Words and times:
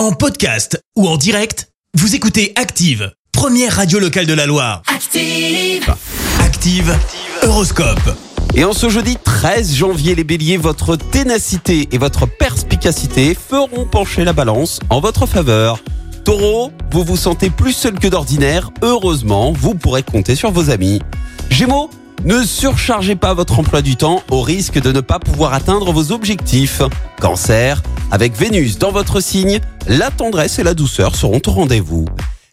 En 0.00 0.12
podcast 0.12 0.82
ou 0.96 1.06
en 1.06 1.18
direct, 1.18 1.68
vous 1.92 2.14
écoutez 2.14 2.54
Active, 2.56 3.12
première 3.32 3.76
radio 3.76 3.98
locale 3.98 4.24
de 4.24 4.32
la 4.32 4.46
Loire. 4.46 4.80
Active. 4.86 5.94
Active, 6.42 6.96
Horoscope. 7.42 8.16
Et 8.54 8.64
en 8.64 8.72
ce 8.72 8.88
jeudi 8.88 9.18
13 9.22 9.74
janvier, 9.74 10.14
les 10.14 10.24
béliers, 10.24 10.56
votre 10.56 10.96
ténacité 10.96 11.86
et 11.92 11.98
votre 11.98 12.24
perspicacité 12.24 13.34
feront 13.34 13.84
pencher 13.84 14.24
la 14.24 14.32
balance 14.32 14.80
en 14.88 15.00
votre 15.00 15.26
faveur. 15.26 15.80
Taureau, 16.24 16.72
vous 16.92 17.04
vous 17.04 17.18
sentez 17.18 17.50
plus 17.50 17.74
seul 17.74 17.98
que 17.98 18.08
d'ordinaire. 18.08 18.70
Heureusement, 18.80 19.52
vous 19.52 19.74
pourrez 19.74 20.02
compter 20.02 20.34
sur 20.34 20.50
vos 20.50 20.70
amis. 20.70 21.02
Gémeaux, 21.50 21.90
ne 22.24 22.42
surchargez 22.42 23.16
pas 23.16 23.34
votre 23.34 23.58
emploi 23.58 23.82
du 23.82 23.96
temps 23.96 24.22
au 24.30 24.40
risque 24.40 24.80
de 24.80 24.92
ne 24.92 25.00
pas 25.00 25.18
pouvoir 25.18 25.52
atteindre 25.52 25.92
vos 25.92 26.10
objectifs. 26.10 26.80
Cancer, 27.20 27.82
avec 28.10 28.36
Vénus 28.36 28.78
dans 28.78 28.92
votre 28.92 29.20
signe, 29.20 29.60
la 29.86 30.10
tendresse 30.10 30.58
et 30.58 30.62
la 30.62 30.74
douceur 30.74 31.14
seront 31.16 31.40
au 31.46 31.50
rendez-vous. 31.50 32.06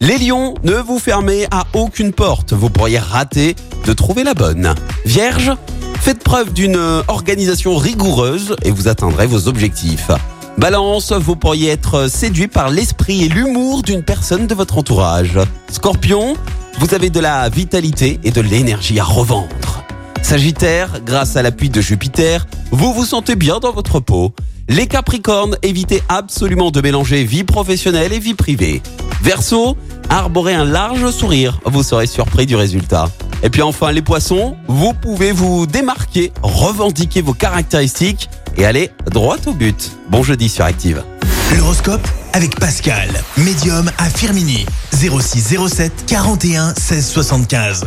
Les 0.00 0.18
lions, 0.18 0.54
ne 0.64 0.74
vous 0.74 0.98
fermez 0.98 1.46
à 1.50 1.64
aucune 1.72 2.12
porte, 2.12 2.52
vous 2.52 2.68
pourriez 2.68 2.98
rater 2.98 3.54
de 3.86 3.92
trouver 3.92 4.24
la 4.24 4.34
bonne. 4.34 4.74
Vierge, 5.04 5.52
faites 6.00 6.22
preuve 6.22 6.52
d'une 6.52 7.02
organisation 7.08 7.76
rigoureuse 7.76 8.56
et 8.64 8.70
vous 8.70 8.88
atteindrez 8.88 9.26
vos 9.26 9.48
objectifs. 9.48 10.10
Balance, 10.58 11.12
vous 11.12 11.36
pourriez 11.36 11.70
être 11.70 12.08
séduit 12.08 12.48
par 12.48 12.70
l'esprit 12.70 13.24
et 13.24 13.28
l'humour 13.28 13.82
d'une 13.82 14.02
personne 14.02 14.46
de 14.46 14.54
votre 14.54 14.78
entourage. 14.78 15.38
Scorpion, 15.70 16.34
vous 16.78 16.94
avez 16.94 17.10
de 17.10 17.20
la 17.20 17.48
vitalité 17.48 18.20
et 18.24 18.30
de 18.30 18.40
l'énergie 18.40 19.00
à 19.00 19.04
revendre. 19.04 19.84
Sagittaire, 20.22 21.00
grâce 21.04 21.36
à 21.36 21.42
l'appui 21.42 21.70
de 21.70 21.80
Jupiter, 21.80 22.46
vous 22.70 22.92
vous 22.92 23.04
sentez 23.04 23.36
bien 23.36 23.58
dans 23.58 23.72
votre 23.72 24.00
peau. 24.00 24.34
Les 24.68 24.86
Capricornes, 24.86 25.56
évitez 25.62 26.02
absolument 26.08 26.70
de 26.70 26.80
mélanger 26.80 27.22
vie 27.24 27.44
professionnelle 27.44 28.14
et 28.14 28.18
vie 28.18 28.32
privée. 28.32 28.82
Verseau, 29.22 29.76
arborez 30.08 30.54
un 30.54 30.64
large 30.64 31.10
sourire, 31.10 31.60
vous 31.66 31.82
serez 31.82 32.06
surpris 32.06 32.46
du 32.46 32.56
résultat. 32.56 33.10
Et 33.42 33.50
puis 33.50 33.60
enfin 33.60 33.92
les 33.92 34.00
poissons, 34.00 34.56
vous 34.66 34.94
pouvez 34.94 35.32
vous 35.32 35.66
démarquer, 35.66 36.32
revendiquer 36.42 37.20
vos 37.20 37.34
caractéristiques 37.34 38.30
et 38.56 38.64
aller 38.64 38.90
droit 39.10 39.36
au 39.46 39.52
but. 39.52 39.92
Bon 40.08 40.22
jeudi 40.22 40.48
sur 40.48 40.64
Active. 40.64 41.04
L'horoscope 41.58 42.06
avec 42.32 42.58
Pascal, 42.58 43.10
médium 43.36 43.90
à 43.98 44.08
Firmini. 44.08 44.64
06 44.92 45.56
07 45.68 46.04
41 46.06 46.74
16 46.74 47.06
75. 47.06 47.86